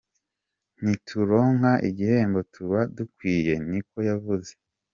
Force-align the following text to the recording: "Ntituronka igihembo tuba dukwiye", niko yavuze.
"Ntituronka 0.79 1.71
igihembo 1.89 2.39
tuba 2.53 2.79
dukwiye", 2.95 3.53
niko 3.69 3.97
yavuze. 4.09 4.51